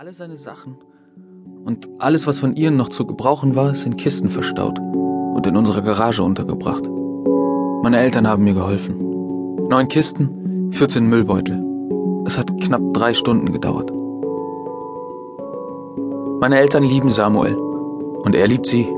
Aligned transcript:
Alle 0.00 0.14
seine 0.14 0.38
Sachen 0.38 0.78
und 1.66 1.86
alles, 1.98 2.26
was 2.26 2.38
von 2.38 2.56
ihnen 2.56 2.78
noch 2.78 2.88
zu 2.88 3.04
gebrauchen 3.04 3.54
war, 3.54 3.70
ist 3.70 3.84
in 3.84 3.98
Kisten 3.98 4.30
verstaut 4.30 4.78
und 4.78 5.46
in 5.46 5.58
unserer 5.58 5.82
Garage 5.82 6.22
untergebracht. 6.22 6.88
Meine 7.82 7.98
Eltern 7.98 8.26
haben 8.26 8.44
mir 8.44 8.54
geholfen. 8.54 8.96
Neun 9.68 9.88
Kisten, 9.88 10.70
14 10.72 11.06
Müllbeutel. 11.06 11.62
Es 12.24 12.38
hat 12.38 12.50
knapp 12.62 12.80
drei 12.94 13.12
Stunden 13.12 13.52
gedauert. 13.52 13.92
Meine 16.40 16.58
Eltern 16.58 16.84
lieben 16.84 17.10
Samuel 17.10 17.54
und 17.56 18.34
er 18.34 18.46
liebt 18.46 18.68
sie. 18.68 18.88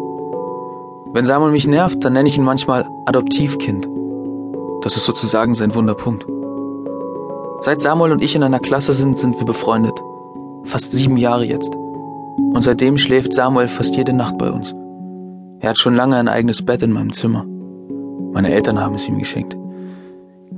Wenn 1.13 1.25
Samuel 1.25 1.51
mich 1.51 1.67
nervt, 1.67 2.05
dann 2.05 2.13
nenne 2.13 2.29
ich 2.29 2.39
ihn 2.39 2.45
manchmal 2.45 2.89
Adoptivkind. 3.07 3.89
Das 4.83 4.97
ist 4.97 5.07
sozusagen 5.07 5.55
sein 5.55 5.75
Wunderpunkt. 5.75 6.29
Seit 7.61 7.81
Samuel 7.81 8.13
und 8.13 8.23
ich 8.23 8.37
in 8.37 8.45
einer 8.45 8.61
Klasse 8.61 8.93
sind, 8.93 9.19
sind 9.19 9.37
wir 9.41 9.47
befreundet. 9.47 10.01
Fast 10.65 10.93
sieben 10.93 11.17
Jahre 11.17 11.45
jetzt. 11.45 11.75
Und 11.75 12.63
seitdem 12.63 12.99
schläft 12.99 13.33
Samuel 13.33 13.69
fast 13.69 13.97
jede 13.97 14.13
Nacht 14.13 14.39
bei 14.39 14.51
uns. 14.51 14.75
Er 15.61 15.71
hat 15.71 15.79
schon 15.79 15.95
lange 15.95 16.17
ein 16.17 16.29
eigenes 16.29 16.63
Bett 16.63 16.83
in 16.83 16.93
meinem 16.93 17.13
Zimmer. 17.13 17.45
Meine 18.33 18.53
Eltern 18.53 18.81
haben 18.81 18.95
es 18.95 19.07
ihm 19.09 19.19
geschenkt. 19.19 19.57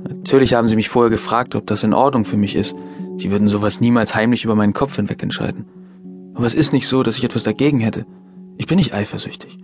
Natürlich 0.07 0.53
haben 0.53 0.67
sie 0.67 0.75
mich 0.75 0.89
vorher 0.89 1.09
gefragt, 1.09 1.55
ob 1.55 1.67
das 1.67 1.83
in 1.83 1.93
Ordnung 1.93 2.25
für 2.25 2.37
mich 2.37 2.55
ist. 2.55 2.75
Sie 3.17 3.31
würden 3.31 3.47
sowas 3.47 3.81
niemals 3.81 4.15
heimlich 4.15 4.43
über 4.43 4.55
meinen 4.55 4.73
Kopf 4.73 4.95
hinweg 4.95 5.21
entscheiden. 5.21 5.65
Aber 6.33 6.45
es 6.45 6.53
ist 6.53 6.73
nicht 6.73 6.87
so, 6.87 7.03
dass 7.03 7.17
ich 7.17 7.23
etwas 7.23 7.43
dagegen 7.43 7.79
hätte. 7.79 8.05
Ich 8.57 8.67
bin 8.67 8.77
nicht 8.77 8.93
eifersüchtig. 8.93 9.57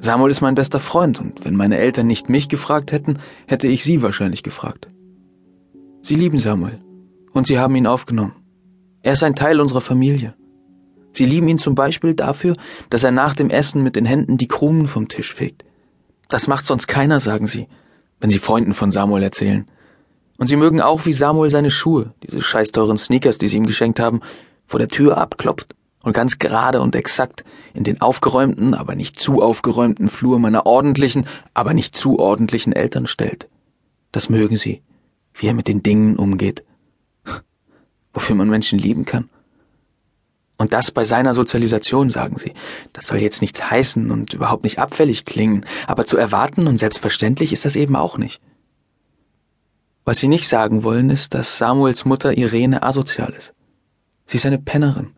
Samuel 0.00 0.30
ist 0.30 0.40
mein 0.40 0.54
bester 0.54 0.80
Freund 0.80 1.20
und 1.20 1.44
wenn 1.44 1.56
meine 1.56 1.78
Eltern 1.78 2.06
nicht 2.06 2.28
mich 2.28 2.48
gefragt 2.48 2.92
hätten, 2.92 3.18
hätte 3.46 3.66
ich 3.66 3.82
sie 3.82 4.02
wahrscheinlich 4.02 4.42
gefragt. 4.42 4.88
Sie 6.02 6.14
lieben 6.14 6.38
Samuel 6.38 6.80
und 7.32 7.46
sie 7.46 7.58
haben 7.58 7.74
ihn 7.74 7.86
aufgenommen. 7.86 8.32
Er 9.02 9.12
ist 9.12 9.22
ein 9.22 9.34
Teil 9.34 9.60
unserer 9.60 9.80
Familie. 9.80 10.34
Sie 11.12 11.24
lieben 11.24 11.48
ihn 11.48 11.58
zum 11.58 11.74
Beispiel 11.74 12.14
dafür, 12.14 12.54
dass 12.90 13.04
er 13.04 13.10
nach 13.10 13.34
dem 13.34 13.50
Essen 13.50 13.82
mit 13.82 13.96
den 13.96 14.04
Händen 14.04 14.38
die 14.38 14.48
Krumen 14.48 14.86
vom 14.86 15.08
Tisch 15.08 15.32
fegt. 15.32 15.64
Das 16.28 16.46
macht 16.46 16.64
sonst 16.64 16.86
keiner, 16.86 17.20
sagen 17.20 17.46
sie, 17.46 17.68
wenn 18.20 18.30
sie 18.30 18.38
Freunden 18.38 18.74
von 18.74 18.90
Samuel 18.90 19.22
erzählen. 19.22 19.66
Und 20.36 20.46
sie 20.46 20.56
mögen 20.56 20.80
auch, 20.80 21.06
wie 21.06 21.12
Samuel 21.12 21.50
seine 21.50 21.70
Schuhe, 21.70 22.12
diese 22.22 22.42
scheiß 22.42 22.72
teuren 22.72 22.98
Sneakers, 22.98 23.38
die 23.38 23.48
sie 23.48 23.56
ihm 23.56 23.66
geschenkt 23.66 23.98
haben, 23.98 24.20
vor 24.66 24.78
der 24.78 24.88
Tür 24.88 25.16
abklopft 25.16 25.74
und 26.02 26.12
ganz 26.12 26.38
gerade 26.38 26.80
und 26.80 26.94
exakt 26.94 27.44
in 27.74 27.84
den 27.84 28.00
aufgeräumten, 28.00 28.74
aber 28.74 28.94
nicht 28.94 29.18
zu 29.18 29.42
aufgeräumten 29.42 30.08
Flur 30.08 30.38
meiner 30.38 30.66
ordentlichen, 30.66 31.26
aber 31.54 31.74
nicht 31.74 31.96
zu 31.96 32.18
ordentlichen 32.18 32.72
Eltern 32.72 33.06
stellt. 33.06 33.48
Das 34.12 34.28
mögen 34.28 34.56
sie, 34.56 34.82
wie 35.34 35.46
er 35.46 35.54
mit 35.54 35.68
den 35.68 35.82
Dingen 35.82 36.16
umgeht 36.16 36.62
wofür 38.18 38.34
man 38.34 38.50
Menschen 38.50 38.80
lieben 38.80 39.04
kann. 39.04 39.30
Und 40.56 40.72
das 40.72 40.90
bei 40.90 41.04
seiner 41.04 41.34
Sozialisation, 41.34 42.10
sagen 42.10 42.36
sie. 42.36 42.52
Das 42.92 43.06
soll 43.06 43.18
jetzt 43.18 43.42
nichts 43.42 43.70
heißen 43.70 44.10
und 44.10 44.34
überhaupt 44.34 44.64
nicht 44.64 44.80
abfällig 44.80 45.24
klingen, 45.24 45.64
aber 45.86 46.04
zu 46.04 46.16
erwarten 46.16 46.66
und 46.66 46.78
selbstverständlich 46.78 47.52
ist 47.52 47.64
das 47.64 47.76
eben 47.76 47.94
auch 47.94 48.18
nicht. 48.18 48.40
Was 50.04 50.18
sie 50.18 50.26
nicht 50.26 50.48
sagen 50.48 50.82
wollen, 50.82 51.10
ist, 51.10 51.32
dass 51.32 51.58
Samuels 51.58 52.06
Mutter 52.06 52.36
Irene 52.36 52.82
asozial 52.82 53.32
ist. 53.34 53.54
Sie 54.26 54.38
ist 54.38 54.46
eine 54.46 54.58
Pennerin. 54.58 55.12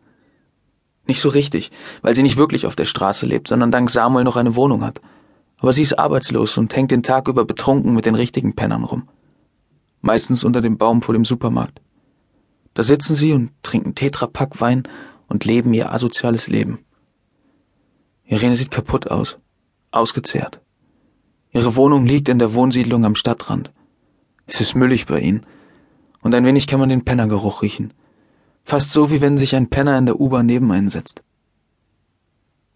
Nicht 1.07 1.21
so 1.21 1.29
richtig, 1.29 1.71
weil 2.03 2.13
sie 2.13 2.21
nicht 2.21 2.37
wirklich 2.37 2.67
auf 2.67 2.75
der 2.75 2.85
Straße 2.85 3.25
lebt, 3.25 3.47
sondern 3.47 3.71
dank 3.71 3.89
Samuel 3.89 4.25
noch 4.25 4.35
eine 4.35 4.55
Wohnung 4.55 4.83
hat. 4.83 5.01
Aber 5.57 5.73
sie 5.73 5.81
ist 5.81 5.97
arbeitslos 5.97 6.55
und 6.59 6.75
hängt 6.75 6.91
den 6.91 7.01
Tag 7.01 7.27
über 7.27 7.45
betrunken 7.45 7.95
mit 7.95 8.05
den 8.05 8.13
richtigen 8.13 8.53
Pennern 8.53 8.83
rum. 8.83 9.09
Meistens 10.01 10.43
unter 10.43 10.61
dem 10.61 10.77
Baum 10.77 11.01
vor 11.01 11.13
dem 11.13 11.25
Supermarkt. 11.25 11.81
Da 12.73 12.83
sitzen 12.83 13.15
sie 13.15 13.33
und 13.33 13.51
trinken 13.63 13.95
Tetrapack 13.95 14.61
Wein 14.61 14.83
und 15.27 15.45
leben 15.45 15.73
ihr 15.73 15.91
asoziales 15.91 16.47
Leben. 16.47 16.79
Irene 18.25 18.55
sieht 18.55 18.71
kaputt 18.71 19.11
aus, 19.11 19.37
ausgezehrt. 19.91 20.61
Ihre 21.51 21.75
Wohnung 21.75 22.05
liegt 22.05 22.29
in 22.29 22.39
der 22.39 22.53
Wohnsiedlung 22.53 23.03
am 23.03 23.15
Stadtrand. 23.15 23.71
Es 24.45 24.61
ist 24.61 24.75
müllig 24.75 25.05
bei 25.05 25.19
ihnen, 25.19 25.45
und 26.21 26.35
ein 26.35 26.45
wenig 26.45 26.67
kann 26.67 26.79
man 26.79 26.89
den 26.89 27.03
Pennergeruch 27.03 27.61
riechen. 27.61 27.93
Fast 28.63 28.91
so, 28.91 29.11
wie 29.11 29.21
wenn 29.21 29.37
sich 29.37 29.55
ein 29.55 29.69
Penner 29.69 29.97
in 29.97 30.05
der 30.05 30.19
U-Bahn 30.19 30.45
neben 30.45 30.71
einen 30.71 30.89
setzt. 30.89 31.23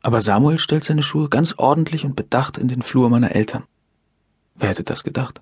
Aber 0.01 0.21
Samuel 0.21 0.59
stellt 0.59 0.83
seine 0.83 1.03
Schuhe 1.03 1.29
ganz 1.29 1.55
ordentlich 1.57 2.05
und 2.05 2.15
bedacht 2.15 2.57
in 2.57 2.67
den 2.67 2.81
Flur 2.81 3.09
meiner 3.09 3.33
Eltern. 3.33 3.63
Wer 4.55 4.69
hätte 4.69 4.83
das 4.83 5.03
gedacht? 5.03 5.41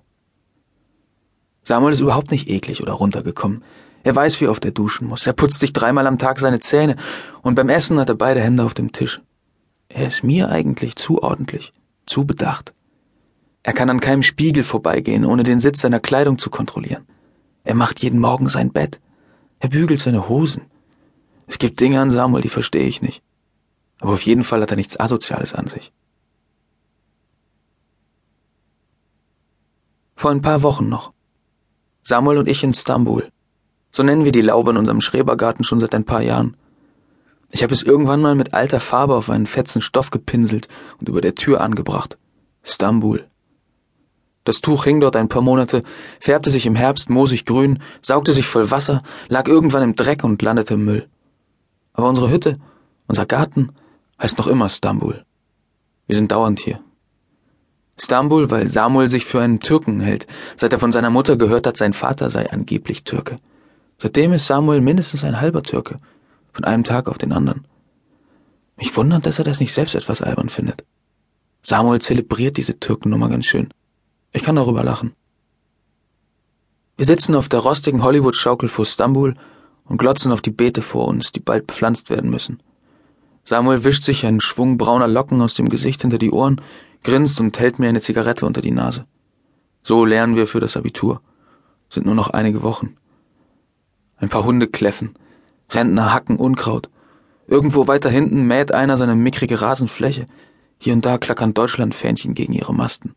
Samuel 1.64 1.94
ist 1.94 2.00
überhaupt 2.00 2.30
nicht 2.30 2.48
eklig 2.48 2.82
oder 2.82 2.92
runtergekommen. 2.92 3.64
Er 4.04 4.14
weiß, 4.14 4.40
wie 4.42 4.48
oft 4.48 4.64
er 4.66 4.70
duschen 4.70 5.08
muss. 5.08 5.26
Er 5.26 5.32
putzt 5.32 5.60
sich 5.60 5.72
dreimal 5.72 6.06
am 6.06 6.18
Tag 6.18 6.38
seine 6.38 6.60
Zähne 6.60 6.96
und 7.42 7.54
beim 7.54 7.70
Essen 7.70 7.98
hat 7.98 8.10
er 8.10 8.14
beide 8.14 8.40
Hände 8.40 8.62
auf 8.62 8.74
dem 8.74 8.92
Tisch. 8.92 9.20
Er 9.88 10.06
ist 10.06 10.22
mir 10.22 10.50
eigentlich 10.50 10.96
zu 10.96 11.22
ordentlich, 11.22 11.72
zu 12.04 12.26
bedacht. 12.26 12.74
Er 13.62 13.72
kann 13.72 13.88
an 13.88 14.00
keinem 14.00 14.22
Spiegel 14.22 14.62
vorbeigehen, 14.62 15.24
ohne 15.24 15.42
den 15.42 15.58
Sitz 15.58 15.80
seiner 15.80 16.00
Kleidung 16.00 16.36
zu 16.36 16.50
kontrollieren. 16.50 17.06
Er 17.64 17.74
macht 17.74 18.02
jeden 18.02 18.20
Morgen 18.20 18.50
sein 18.50 18.70
Bett. 18.72 19.00
Er 19.58 19.70
bügelt 19.70 20.02
seine 20.02 20.28
Hosen. 20.28 20.66
Es 21.46 21.58
gibt 21.58 21.80
Dinge 21.80 21.98
an 21.98 22.10
Samuel, 22.10 22.42
die 22.42 22.50
verstehe 22.50 22.86
ich 22.86 23.00
nicht. 23.00 23.22
Aber 24.00 24.12
auf 24.12 24.22
jeden 24.22 24.44
Fall 24.44 24.60
hat 24.60 24.70
er 24.70 24.76
nichts 24.76 25.00
Asoziales 25.00 25.54
an 25.54 25.66
sich. 25.66 25.92
Vor 30.14 30.30
ein 30.30 30.42
paar 30.42 30.60
Wochen 30.62 30.90
noch. 30.90 31.14
Samuel 32.02 32.36
und 32.36 32.48
ich 32.48 32.62
in 32.62 32.74
Stambul. 32.74 33.30
So 33.94 34.02
nennen 34.02 34.24
wir 34.24 34.32
die 34.32 34.40
Laube 34.40 34.72
in 34.72 34.76
unserem 34.76 35.00
Schrebergarten 35.00 35.64
schon 35.64 35.78
seit 35.78 35.94
ein 35.94 36.02
paar 36.02 36.20
Jahren. 36.20 36.56
Ich 37.52 37.62
habe 37.62 37.72
es 37.72 37.84
irgendwann 37.84 38.20
mal 38.20 38.34
mit 38.34 38.52
alter 38.52 38.80
Farbe 38.80 39.14
auf 39.14 39.30
einen 39.30 39.46
fetzen 39.46 39.80
Stoff 39.80 40.10
gepinselt 40.10 40.66
und 40.98 41.08
über 41.08 41.20
der 41.20 41.36
Tür 41.36 41.60
angebracht. 41.60 42.18
Stambul. 42.64 43.24
Das 44.42 44.60
Tuch 44.60 44.82
hing 44.82 44.98
dort 44.98 45.14
ein 45.14 45.28
paar 45.28 45.42
Monate, 45.42 45.80
färbte 46.18 46.50
sich 46.50 46.66
im 46.66 46.74
Herbst 46.74 47.08
moosig 47.08 47.46
grün, 47.46 47.80
saugte 48.02 48.32
sich 48.32 48.46
voll 48.46 48.72
Wasser, 48.72 49.00
lag 49.28 49.46
irgendwann 49.46 49.84
im 49.84 49.94
Dreck 49.94 50.24
und 50.24 50.42
landete 50.42 50.74
im 50.74 50.84
Müll. 50.84 51.08
Aber 51.92 52.08
unsere 52.08 52.32
Hütte, 52.32 52.56
unser 53.06 53.26
Garten, 53.26 53.70
heißt 54.20 54.38
noch 54.38 54.48
immer 54.48 54.70
Stambul. 54.70 55.24
Wir 56.08 56.16
sind 56.16 56.32
dauernd 56.32 56.58
hier. 56.58 56.80
Stambul, 57.96 58.50
weil 58.50 58.66
Samuel 58.66 59.08
sich 59.08 59.24
für 59.24 59.40
einen 59.40 59.60
Türken 59.60 60.00
hält, 60.00 60.26
seit 60.56 60.72
er 60.72 60.80
von 60.80 60.90
seiner 60.90 61.10
Mutter 61.10 61.36
gehört 61.36 61.68
hat, 61.68 61.76
sein 61.76 61.92
Vater 61.92 62.28
sei 62.28 62.50
angeblich 62.50 63.04
Türke. 63.04 63.36
Seitdem 63.98 64.32
ist 64.32 64.46
Samuel 64.46 64.80
mindestens 64.80 65.24
ein 65.24 65.40
halber 65.40 65.62
Türke, 65.62 65.96
von 66.52 66.64
einem 66.64 66.84
Tag 66.84 67.08
auf 67.08 67.18
den 67.18 67.32
anderen. 67.32 67.66
Mich 68.76 68.96
wundert, 68.96 69.26
dass 69.26 69.38
er 69.38 69.44
das 69.44 69.60
nicht 69.60 69.72
selbst 69.72 69.94
etwas 69.94 70.22
albern 70.22 70.48
findet. 70.48 70.84
Samuel 71.62 72.00
zelebriert 72.00 72.56
diese 72.56 72.78
Türkennummer 72.78 73.28
ganz 73.28 73.46
schön. 73.46 73.72
Ich 74.32 74.42
kann 74.42 74.56
darüber 74.56 74.84
lachen. 74.84 75.14
Wir 76.96 77.06
sitzen 77.06 77.34
auf 77.34 77.48
der 77.48 77.60
rostigen 77.60 78.02
Hollywood-Schaukel 78.02 78.68
vor 78.68 78.84
Stambul 78.84 79.34
und 79.84 79.98
glotzen 79.98 80.32
auf 80.32 80.42
die 80.42 80.50
Beete 80.50 80.82
vor 80.82 81.08
uns, 81.08 81.32
die 81.32 81.40
bald 81.40 81.66
bepflanzt 81.66 82.10
werden 82.10 82.30
müssen. 82.30 82.62
Samuel 83.44 83.84
wischt 83.84 84.04
sich 84.04 84.24
einen 84.26 84.40
Schwung 84.40 84.78
brauner 84.78 85.08
Locken 85.08 85.40
aus 85.42 85.54
dem 85.54 85.68
Gesicht 85.68 86.02
hinter 86.02 86.18
die 86.18 86.30
Ohren, 86.30 86.60
grinst 87.02 87.40
und 87.40 87.58
hält 87.58 87.78
mir 87.78 87.88
eine 87.88 88.00
Zigarette 88.00 88.46
unter 88.46 88.60
die 88.60 88.70
Nase. 88.70 89.06
So 89.82 90.04
lernen 90.04 90.36
wir 90.36 90.46
für 90.46 90.60
das 90.60 90.76
Abitur. 90.76 91.20
Sind 91.90 92.06
nur 92.06 92.14
noch 92.14 92.30
einige 92.30 92.62
Wochen. 92.62 92.96
Ein 94.16 94.28
paar 94.28 94.44
Hunde 94.44 94.66
kläffen. 94.66 95.14
Rentner 95.70 96.12
hacken 96.12 96.36
Unkraut. 96.36 96.88
Irgendwo 97.46 97.86
weiter 97.86 98.10
hinten 98.10 98.46
mäht 98.46 98.72
einer 98.72 98.96
seine 98.96 99.14
mickrige 99.14 99.60
Rasenfläche. 99.60 100.26
Hier 100.78 100.94
und 100.94 101.04
da 101.04 101.18
klackern 101.18 101.54
Deutschlandfähnchen 101.54 102.34
gegen 102.34 102.52
ihre 102.52 102.74
Masten. 102.74 103.14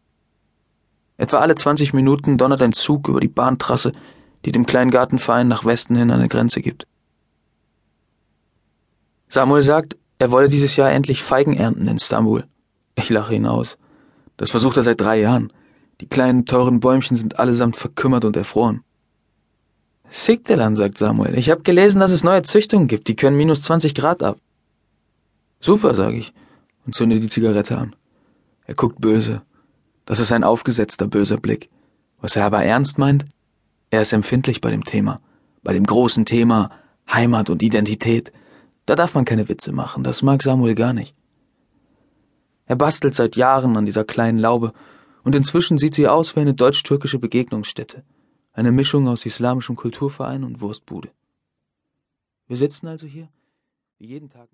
Etwa 1.17 1.37
alle 1.39 1.55
20 1.55 1.93
Minuten 1.93 2.37
donnert 2.37 2.61
ein 2.61 2.73
Zug 2.73 3.07
über 3.07 3.19
die 3.19 3.27
Bahntrasse, 3.27 3.91
die 4.45 4.51
dem 4.51 4.65
kleinen 4.65 4.91
Gartenverein 4.91 5.47
nach 5.47 5.65
Westen 5.65 5.95
hin 5.95 6.11
eine 6.11 6.27
Grenze 6.27 6.61
gibt. 6.61 6.87
Samuel 9.27 9.63
sagt, 9.63 9.97
er 10.19 10.31
wolle 10.31 10.49
dieses 10.49 10.75
Jahr 10.75 10.91
endlich 10.91 11.23
Feigen 11.23 11.53
ernten 11.53 11.87
in 11.87 11.97
Istanbul. 11.97 12.45
Ich 12.95 13.09
lache 13.09 13.35
ihn 13.35 13.45
aus. 13.45 13.77
Das 14.37 14.51
versucht 14.51 14.77
er 14.77 14.83
seit 14.83 15.01
drei 15.01 15.19
Jahren. 15.19 15.51
Die 15.99 16.07
kleinen, 16.07 16.45
teuren 16.45 16.79
Bäumchen 16.79 17.17
sind 17.17 17.39
allesamt 17.39 17.75
verkümmert 17.75 18.23
und 18.23 18.37
erfroren. 18.37 18.83
Sigdelan, 20.09 20.75
sagt 20.75 20.97
Samuel. 20.97 21.37
Ich 21.37 21.49
habe 21.49 21.63
gelesen, 21.63 21.99
dass 21.99 22.11
es 22.11 22.23
neue 22.23 22.41
Züchtungen 22.41 22.87
gibt, 22.87 23.07
die 23.07 23.15
können 23.15 23.37
minus 23.37 23.61
20 23.61 23.93
Grad 23.93 24.23
ab. 24.23 24.37
Super, 25.59 25.93
sage 25.93 26.17
ich 26.17 26.33
und 26.87 26.95
zünde 26.95 27.19
die 27.19 27.27
Zigarette 27.27 27.77
an. 27.77 27.95
Er 28.65 28.73
guckt 28.73 28.99
böse. 28.99 29.43
Das 30.05 30.19
ist 30.19 30.31
ein 30.31 30.45
aufgesetzter 30.45 31.05
böser 31.05 31.37
Blick. 31.37 31.69
Was 32.19 32.35
er 32.35 32.45
aber 32.45 32.63
ernst 32.63 32.97
meint, 32.97 33.25
er 33.91 34.01
ist 34.01 34.13
empfindlich 34.13 34.61
bei 34.61 34.71
dem 34.71 34.83
Thema, 34.83 35.19
bei 35.63 35.73
dem 35.73 35.85
großen 35.85 36.25
Thema 36.25 36.69
Heimat 37.11 37.49
und 37.49 37.61
Identität. 37.61 38.31
Da 38.85 38.95
darf 38.95 39.13
man 39.13 39.25
keine 39.25 39.49
Witze 39.49 39.71
machen, 39.73 40.03
das 40.03 40.23
mag 40.23 40.41
Samuel 40.41 40.75
gar 40.75 40.93
nicht. 40.93 41.13
Er 42.65 42.77
bastelt 42.77 43.15
seit 43.15 43.35
Jahren 43.35 43.77
an 43.77 43.85
dieser 43.85 44.03
kleinen 44.03 44.39
Laube, 44.39 44.73
und 45.23 45.35
inzwischen 45.35 45.77
sieht 45.77 45.93
sie 45.93 46.07
aus 46.07 46.37
wie 46.37 46.39
eine 46.39 46.53
deutsch-türkische 46.53 47.19
Begegnungsstätte. 47.19 48.03
Eine 48.57 48.71
Mischung 48.71 49.07
aus 49.07 49.23
islamischem 49.27 49.75
Kulturverein 49.75 50.43
und 50.43 50.61
Wurstbude. 50.61 51.11
Wir 52.47 52.57
sitzen 52.57 52.87
also 52.87 53.05
hier, 53.05 53.29
wie 53.99 54.07
jeden 54.07 54.29
Tag. 54.29 54.45